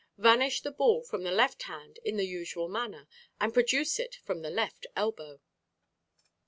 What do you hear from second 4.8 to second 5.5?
elbow.